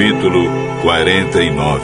capítulo 0.00 0.44
49 0.80 1.82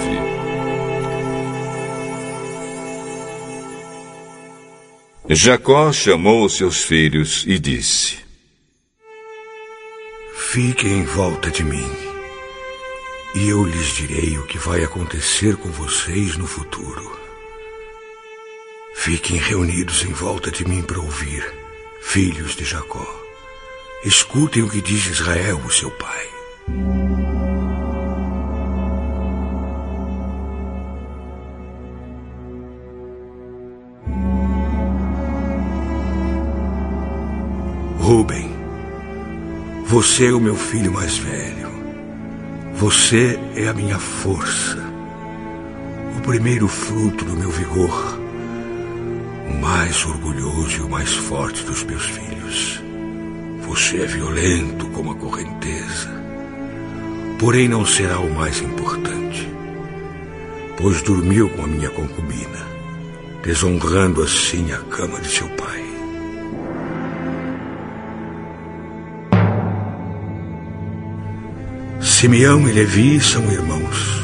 Jacó 5.28 5.92
chamou 5.92 6.48
seus 6.48 6.82
filhos 6.82 7.44
e 7.46 7.58
disse: 7.58 8.16
Fiquem 10.34 11.00
em 11.00 11.04
volta 11.04 11.50
de 11.50 11.62
mim, 11.62 11.86
e 13.34 13.50
eu 13.50 13.62
lhes 13.62 13.88
direi 13.88 14.38
o 14.38 14.46
que 14.46 14.56
vai 14.56 14.82
acontecer 14.82 15.54
com 15.58 15.68
vocês 15.68 16.38
no 16.38 16.46
futuro. 16.46 17.20
Fiquem 18.94 19.36
reunidos 19.36 20.02
em 20.04 20.12
volta 20.14 20.50
de 20.50 20.66
mim 20.66 20.80
para 20.80 21.00
ouvir, 21.00 21.44
filhos 22.00 22.56
de 22.56 22.64
Jacó. 22.64 23.06
Escutem 24.02 24.62
o 24.62 24.70
que 24.70 24.80
diz 24.80 25.04
Israel, 25.06 25.60
o 25.66 25.70
seu 25.70 25.90
pai. 25.90 26.95
Ruben, 38.06 38.48
você 39.84 40.26
é 40.26 40.32
o 40.32 40.38
meu 40.38 40.54
filho 40.54 40.92
mais 40.92 41.18
velho. 41.18 41.68
Você 42.74 43.36
é 43.56 43.66
a 43.66 43.74
minha 43.74 43.98
força, 43.98 44.78
o 46.16 46.20
primeiro 46.20 46.68
fruto 46.68 47.24
do 47.24 47.36
meu 47.36 47.50
vigor, 47.50 48.16
o 49.50 49.54
mais 49.54 50.06
orgulhoso 50.06 50.76
e 50.76 50.80
o 50.82 50.88
mais 50.88 51.12
forte 51.14 51.64
dos 51.64 51.82
meus 51.82 52.04
filhos. 52.04 52.80
Você 53.62 54.00
é 54.00 54.06
violento 54.06 54.86
como 54.90 55.10
a 55.10 55.16
correnteza, 55.16 56.08
porém 57.40 57.66
não 57.66 57.84
será 57.84 58.20
o 58.20 58.32
mais 58.32 58.62
importante, 58.62 59.50
pois 60.78 61.02
dormiu 61.02 61.50
com 61.50 61.64
a 61.64 61.66
minha 61.66 61.90
concubina, 61.90 62.68
desonrando 63.42 64.22
assim 64.22 64.70
a 64.70 64.78
cama 64.82 65.20
de 65.20 65.28
seu 65.28 65.48
pai. 65.56 65.85
Simeão 72.18 72.66
e 72.66 72.72
Levi 72.72 73.20
são 73.20 73.44
irmãos. 73.52 74.22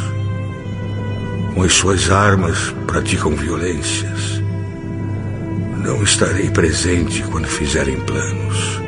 Com 1.53 1.63
as 1.63 1.75
suas 1.75 2.11
armas 2.11 2.75
praticam 2.87 3.37
violências. 3.37 4.43
Não 5.77 6.03
estarei 6.03 6.49
presente 6.49 7.23
quando 7.25 7.47
fizerem 7.47 8.01
planos. 8.01 8.81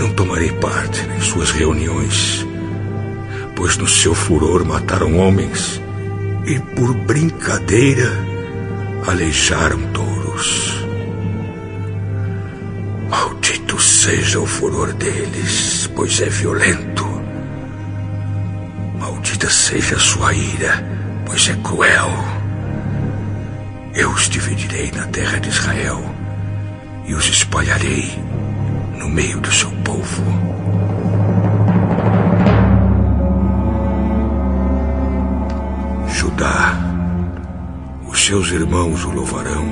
Não 0.00 0.12
tomarei 0.14 0.50
parte 0.54 1.00
em 1.16 1.20
suas 1.20 1.52
reuniões, 1.52 2.44
pois 3.54 3.76
no 3.76 3.86
seu 3.86 4.12
furor 4.12 4.64
mataram 4.64 5.16
homens 5.16 5.80
e 6.46 6.58
por 6.74 6.92
brincadeira 6.94 8.10
aleijaram 9.06 9.80
touros. 9.92 10.84
Maldito 13.08 13.80
seja 13.80 14.40
o 14.40 14.46
furor 14.46 14.92
deles, 14.94 15.88
pois 15.94 16.20
é 16.20 16.28
violento. 16.28 16.95
Maldita 19.26 19.50
seja 19.50 19.96
a 19.96 19.98
sua 19.98 20.32
ira, 20.32 20.84
pois 21.26 21.48
é 21.48 21.54
cruel. 21.54 22.08
Eu 23.92 24.10
os 24.10 24.28
dividirei 24.28 24.92
na 24.92 25.04
terra 25.08 25.40
de 25.40 25.48
Israel 25.48 26.00
e 27.06 27.12
os 27.12 27.26
espalharei 27.26 28.16
no 28.96 29.08
meio 29.08 29.40
do 29.40 29.50
seu 29.50 29.68
povo. 29.82 30.22
Judá, 36.08 36.78
os 38.06 38.24
seus 38.24 38.52
irmãos 38.52 39.04
o 39.04 39.10
louvarão 39.10 39.66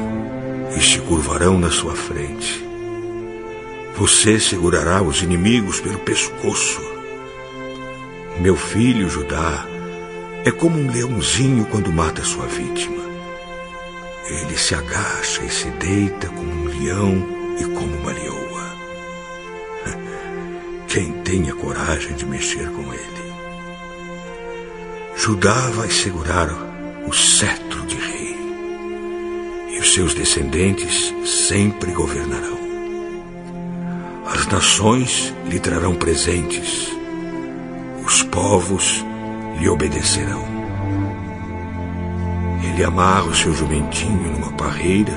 e 0.76 0.80
se 0.80 0.98
curvarão 0.98 1.60
na 1.60 1.70
sua 1.70 1.94
frente. 1.94 2.66
Você 3.96 4.40
segurará 4.40 5.00
os 5.00 5.22
inimigos 5.22 5.78
pelo 5.78 6.00
pescoço 6.00 6.93
meu 8.40 8.56
filho 8.56 9.08
Judá 9.08 9.64
é 10.44 10.50
como 10.50 10.78
um 10.78 10.90
leãozinho 10.90 11.64
quando 11.66 11.92
mata 11.92 12.22
sua 12.24 12.46
vítima. 12.46 13.02
Ele 14.28 14.56
se 14.56 14.74
agacha 14.74 15.42
e 15.44 15.50
se 15.50 15.70
deita 15.70 16.28
como 16.28 16.50
um 16.50 16.64
leão 16.64 17.26
e 17.58 17.64
como 17.64 17.96
uma 17.96 18.12
leoa. 18.12 18.74
Quem 20.88 21.12
tem 21.22 21.48
a 21.48 21.54
coragem 21.54 22.14
de 22.14 22.26
mexer 22.26 22.68
com 22.70 22.82
ele? 22.92 23.34
Judá 25.16 25.70
vai 25.70 25.88
segurar 25.90 26.48
o 27.06 27.12
cetro 27.12 27.82
de 27.86 27.96
rei, 27.96 28.36
e 29.70 29.78
os 29.78 29.94
seus 29.94 30.12
descendentes 30.12 31.14
sempre 31.24 31.92
governarão. 31.92 32.58
As 34.26 34.46
nações 34.48 35.32
lhe 35.46 35.60
trarão 35.60 35.94
presentes 35.94 36.94
os 38.04 38.22
povos 38.24 39.04
lhe 39.58 39.68
obedecerão. 39.68 40.44
Ele 42.62 42.84
amarra 42.84 43.24
o 43.24 43.34
seu 43.34 43.54
jumentinho 43.54 44.32
numa 44.32 44.52
parreira, 44.52 45.12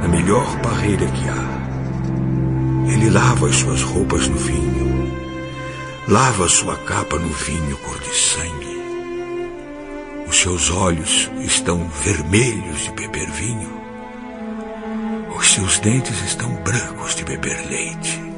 na 0.00 0.08
melhor 0.08 0.58
parreira 0.60 1.06
que 1.06 1.28
há. 1.28 2.92
Ele 2.92 3.10
lava 3.10 3.48
as 3.48 3.56
suas 3.56 3.82
roupas 3.82 4.28
no 4.28 4.36
vinho, 4.36 5.12
lava 6.08 6.46
a 6.46 6.48
sua 6.48 6.76
capa 6.76 7.16
no 7.18 7.28
vinho 7.28 7.76
cor 7.78 7.98
de 8.00 8.14
sangue. 8.14 8.80
Os 10.28 10.36
seus 10.36 10.70
olhos 10.70 11.30
estão 11.40 11.88
vermelhos 12.02 12.84
de 12.84 12.92
beber 12.92 13.30
vinho, 13.30 13.80
os 15.36 15.52
seus 15.52 15.78
dentes 15.78 16.20
estão 16.22 16.52
brancos 16.62 17.14
de 17.14 17.24
beber 17.24 17.66
leite. 17.68 18.29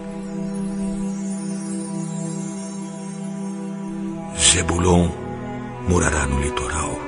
Zebulon 4.53 5.09
morará 5.89 6.27
no 6.27 6.39
litoral, 6.39 7.01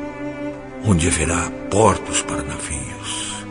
onde 0.82 1.09
haverá 1.09 1.50
portos 1.71 2.22
para 2.22 2.43
navios. 2.43 3.44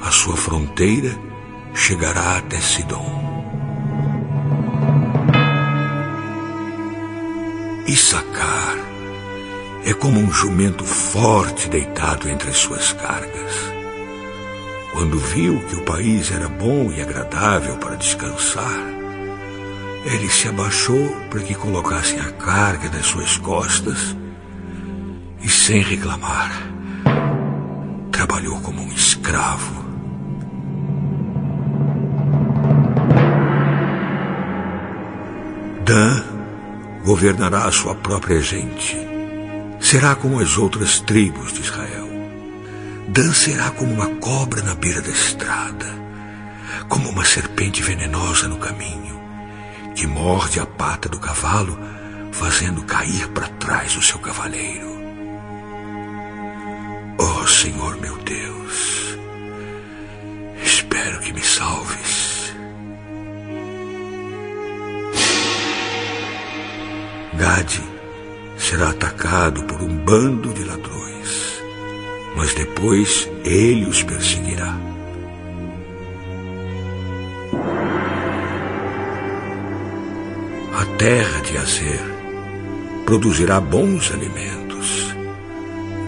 A 0.00 0.10
sua 0.10 0.34
fronteira 0.34 1.14
chegará 1.74 2.38
até 2.38 2.58
Sidom. 2.58 3.04
Issacar 7.86 8.78
é 9.84 9.92
como 9.92 10.18
um 10.18 10.32
jumento 10.32 10.82
forte 10.82 11.68
deitado 11.68 12.30
entre 12.30 12.48
as 12.48 12.56
suas 12.56 12.94
cargas. 12.94 13.74
Quando 14.94 15.18
viu 15.18 15.60
que 15.66 15.76
o 15.76 15.84
país 15.84 16.32
era 16.32 16.48
bom 16.48 16.90
e 16.90 17.02
agradável 17.02 17.76
para 17.76 17.96
descansar, 17.96 18.95
ele 20.06 20.30
se 20.30 20.46
abaixou 20.46 21.08
para 21.28 21.40
que 21.40 21.54
colocassem 21.54 22.20
a 22.20 22.30
carga 22.30 22.88
das 22.88 23.06
suas 23.06 23.36
costas 23.38 24.16
e, 25.42 25.48
sem 25.48 25.82
reclamar, 25.82 26.52
trabalhou 28.12 28.60
como 28.60 28.82
um 28.82 28.92
escravo. 28.92 29.84
Dan 35.84 36.22
governará 37.04 37.64
a 37.64 37.72
sua 37.72 37.96
própria 37.96 38.40
gente. 38.40 38.96
Será 39.80 40.14
como 40.14 40.40
as 40.40 40.56
outras 40.56 41.00
tribos 41.00 41.52
de 41.52 41.62
Israel. 41.62 42.06
Dan 43.08 43.32
será 43.32 43.70
como 43.72 43.92
uma 43.92 44.08
cobra 44.16 44.62
na 44.62 44.74
beira 44.74 45.00
da 45.00 45.10
estrada, 45.10 45.86
como 46.88 47.08
uma 47.08 47.24
serpente 47.24 47.82
venenosa 47.82 48.46
no 48.46 48.58
caminho 48.58 49.15
que 49.96 50.06
morde 50.06 50.60
a 50.60 50.66
pata 50.66 51.08
do 51.08 51.18
cavalo, 51.18 51.76
fazendo 52.30 52.84
cair 52.84 53.26
para 53.28 53.48
trás 53.48 53.96
o 53.96 54.02
seu 54.02 54.18
cavaleiro. 54.18 54.94
Oh 57.18 57.46
Senhor 57.46 57.96
meu 57.98 58.14
Deus, 58.18 59.18
espero 60.62 61.18
que 61.20 61.32
me 61.32 61.40
salves. 61.40 62.54
Gade 67.34 67.82
será 68.58 68.90
atacado 68.90 69.62
por 69.64 69.82
um 69.82 69.96
bando 69.96 70.52
de 70.52 70.64
ladrões, 70.64 71.62
mas 72.36 72.52
depois 72.54 73.28
ele 73.44 73.86
os 73.86 74.02
perseguirá. 74.02 74.95
Terra 80.98 81.40
de 81.42 81.58
Azer 81.58 82.00
produzirá 83.04 83.60
bons 83.60 84.10
alimentos, 84.12 85.14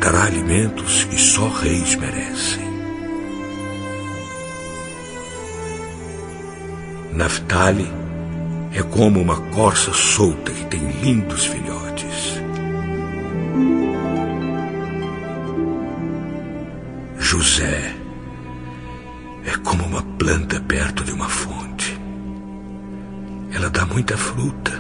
dará 0.01 0.25
alimentos 0.25 1.05
que 1.05 1.19
só 1.19 1.47
reis 1.49 1.95
merecem. 1.95 2.67
Naftali 7.13 7.91
é 8.73 8.83
como 8.83 9.21
uma 9.21 9.37
corça 9.51 9.93
solta 9.93 10.53
que 10.53 10.65
tem 10.67 10.81
lindos 11.03 11.45
filhotes. 11.45 12.41
José 17.19 17.95
é 19.45 19.57
como 19.63 19.85
uma 19.85 20.03
planta 20.19 20.59
perto 20.61 21.05
de 21.05 21.13
uma 21.13 21.29
fonte. 21.29 21.78
Ela 23.53 23.71
dá 23.71 23.85
muita 23.87 24.17
fruta 24.17 24.73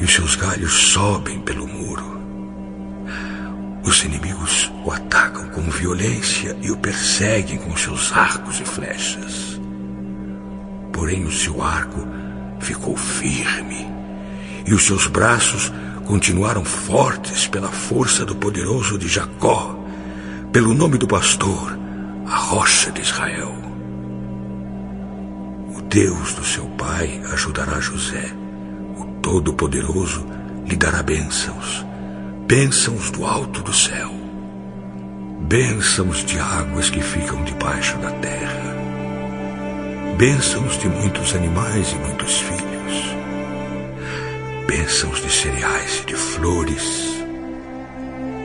e 0.00 0.04
os 0.04 0.12
seus 0.12 0.34
galhos 0.36 0.72
sobem 0.72 1.40
pelo 1.40 1.66
muro. 1.66 2.20
Os 3.84 4.04
inimigos 4.04 4.72
o 4.84 4.90
atacam 4.90 5.48
com 5.48 5.62
violência 5.62 6.56
e 6.60 6.70
o 6.70 6.76
perseguem 6.76 7.58
com 7.58 7.76
seus 7.76 8.12
arcos 8.12 8.60
e 8.60 8.64
flechas. 8.64 9.60
Porém, 10.92 11.24
o 11.24 11.32
seu 11.32 11.62
arco 11.62 12.06
ficou 12.60 12.96
firme 12.96 13.88
e 14.66 14.72
os 14.72 14.84
seus 14.84 15.06
braços 15.06 15.72
continuaram 16.04 16.64
fortes 16.64 17.46
pela 17.46 17.68
força 17.68 18.24
do 18.24 18.36
poderoso 18.36 18.98
de 18.98 19.08
Jacó, 19.08 19.78
pelo 20.52 20.74
nome 20.74 20.98
do 20.98 21.06
pastor, 21.06 21.76
a 22.26 22.36
rocha 22.36 22.90
de 22.92 23.00
Israel. 23.00 23.71
Deus 25.92 26.34
do 26.34 26.44
seu 26.44 26.64
pai 26.70 27.20
ajudará 27.32 27.78
José. 27.78 28.32
O 28.96 29.04
Todo-Poderoso 29.20 30.26
lhe 30.66 30.74
dará 30.74 31.02
bênçãos, 31.02 31.84
bênçãos 32.46 33.10
do 33.10 33.26
alto 33.26 33.62
do 33.62 33.72
céu, 33.72 34.10
bênçãos 35.42 36.24
de 36.24 36.38
águas 36.38 36.88
que 36.88 37.00
ficam 37.00 37.44
debaixo 37.44 37.98
da 37.98 38.10
terra 38.12 38.72
bênçãos 40.16 40.78
de 40.78 40.88
muitos 40.88 41.34
animais 41.34 41.90
e 41.90 41.96
muitos 41.96 42.40
filhos, 42.42 43.16
bênçãos 44.68 45.20
de 45.20 45.28
cereais 45.28 46.00
e 46.02 46.06
de 46.06 46.14
flores, 46.14 47.24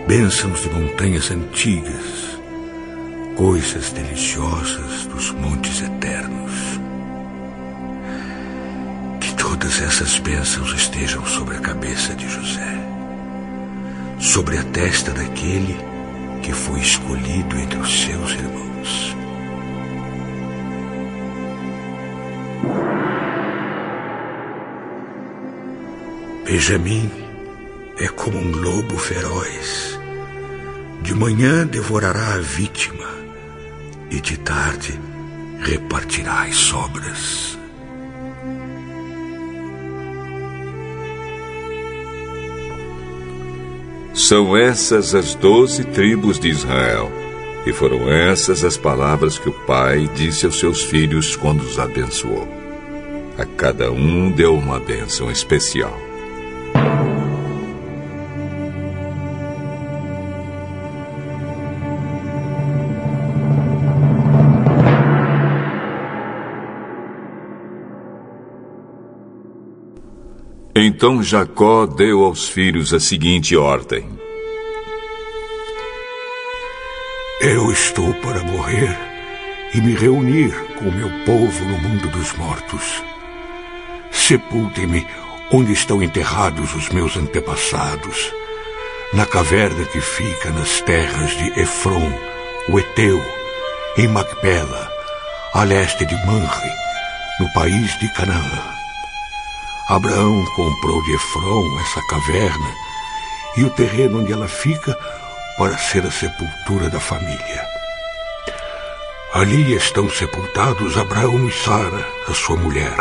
bênçãos 0.08 0.62
de 0.62 0.70
montanhas 0.72 1.30
antigas, 1.30 2.40
coisas 3.36 3.92
deliciosas 3.92 5.06
dos 5.06 5.32
montes 5.34 5.82
eternos. 5.82 6.87
Todas 9.60 9.82
essas 9.82 10.20
bênçãos 10.20 10.72
estejam 10.72 11.26
sobre 11.26 11.58
a 11.58 11.60
cabeça 11.60 12.14
de 12.14 12.30
José, 12.30 12.78
sobre 14.20 14.56
a 14.56 14.64
testa 14.66 15.12
daquele 15.12 15.76
que 16.44 16.54
foi 16.54 16.80
escolhido 16.80 17.58
entre 17.58 17.80
os 17.80 18.04
seus 18.04 18.34
irmãos. 18.34 19.16
Benjamim 26.46 27.12
é 27.98 28.08
como 28.10 28.38
um 28.38 28.52
lobo 28.52 28.96
feroz. 28.96 30.00
De 31.02 31.16
manhã 31.16 31.66
devorará 31.66 32.36
a 32.36 32.38
vítima 32.38 33.10
e 34.12 34.22
de 34.22 34.38
tarde 34.38 35.00
repartirá 35.62 36.44
as 36.44 36.56
sobras. 36.56 37.57
São 44.28 44.58
essas 44.58 45.16
as 45.16 45.36
doze 45.36 45.86
tribos 45.86 46.38
de 46.38 46.50
Israel. 46.50 47.10
E 47.66 47.72
foram 47.72 48.12
essas 48.12 48.66
as 48.66 48.76
palavras 48.76 49.40
que 49.40 49.48
o 49.48 49.54
pai 49.54 50.10
disse 50.14 50.46
aos 50.46 50.60
seus 50.60 50.84
filhos 50.84 51.38
quando 51.38 51.62
os 51.62 51.80
abençoou. 51.80 52.46
A 53.38 53.46
cada 53.46 53.90
um 53.90 54.30
deu 54.30 54.54
uma 54.54 54.82
bênção 54.82 55.32
especial. 55.32 56.07
Então 70.80 71.24
Jacó 71.24 71.88
deu 71.88 72.24
aos 72.24 72.48
filhos 72.48 72.94
a 72.94 73.00
seguinte 73.00 73.58
ordem: 73.58 74.08
Eu 77.42 77.72
estou 77.72 78.14
para 78.14 78.44
morrer 78.44 78.96
e 79.74 79.82
me 79.82 79.96
reunir 79.96 80.54
com 80.78 80.86
meu 80.92 81.10
povo 81.26 81.66
no 81.66 81.80
mundo 81.80 82.08
dos 82.10 82.32
mortos. 82.34 83.04
Sepultem-me 84.12 85.04
onde 85.52 85.74
estão 85.74 86.04
enterrados 86.04 86.76
os 86.76 86.90
meus 86.90 87.18
antepassados, 87.18 88.32
na 89.16 89.26
caverna 89.26 89.84
que 89.86 90.00
fica 90.00 90.52
nas 90.52 90.80
terras 90.82 91.36
de 91.38 91.60
Efron, 91.60 92.12
o 92.70 92.78
Eteu, 92.78 93.20
em 93.98 94.08
Macpela, 94.08 94.92
a 95.56 95.64
leste 95.64 96.06
de 96.06 96.14
Manre, 96.28 96.72
no 97.40 97.52
país 97.52 97.98
de 97.98 98.14
Canaã. 98.14 98.78
Abraão 99.90 100.44
comprou 100.54 101.02
de 101.04 101.14
Efron 101.14 101.80
essa 101.80 102.02
caverna 102.08 102.76
e 103.56 103.64
o 103.64 103.70
terreno 103.70 104.20
onde 104.20 104.34
ela 104.34 104.48
fica 104.50 104.94
para 105.58 105.78
ser 105.78 106.06
a 106.06 106.12
sepultura 106.12 106.90
da 106.90 107.00
família. 107.00 107.66
Ali 109.34 109.74
estão 109.74 110.10
sepultados 110.10 110.98
Abraão 110.98 111.48
e 111.48 111.52
Sara, 111.54 112.06
a 112.28 112.34
sua 112.34 112.58
mulher, 112.58 112.98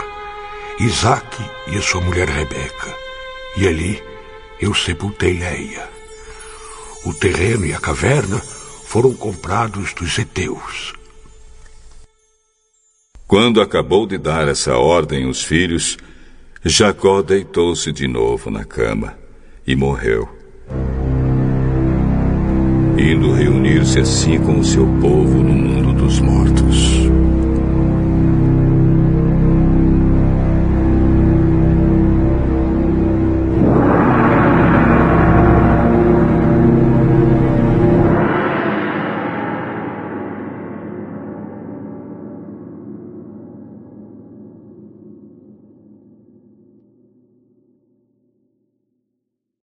Isaque 0.79 1.43
e 1.67 1.77
a 1.77 1.83
sua 1.83 2.01
mulher 2.01 2.29
Rebeca. 2.29 2.95
E 3.57 3.67
ali 3.67 4.01
eu 4.61 4.73
sepultei 4.73 5.41
Leia. 5.41 5.91
O 7.05 7.13
terreno 7.13 7.67
e 7.67 7.75
a 7.75 7.81
caverna 7.81 8.39
foram 8.85 9.13
comprados 9.13 9.93
dos 9.93 10.17
heteus. 10.17 10.93
Quando 13.27 13.61
acabou 13.61 14.07
de 14.07 14.19
dar 14.19 14.47
essa 14.47 14.77
ordem 14.77 15.25
aos 15.25 15.43
filhos, 15.43 15.99
Jacó 16.65 17.23
deitou-se 17.23 17.93
de 17.93 18.09
novo 18.09 18.51
na 18.51 18.65
cama 18.65 19.15
e 19.67 19.77
morreu. 19.77 20.29
Indo 22.99 23.33
reunir-se 23.33 24.01
assim 24.01 24.39
com 24.39 24.59
o 24.59 24.65
seu 24.65 24.87
povo 25.01 25.43
no 25.43 25.53
mundo 25.53 25.93
dos 25.93 26.19
mortos. 26.19 27.07